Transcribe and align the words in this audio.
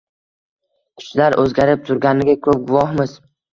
Kuchlar 1.01 1.37
oʻzgarib 1.45 1.85
turganiga 1.91 2.37
koʻp 2.51 2.67
guvohmiz. 2.75 3.17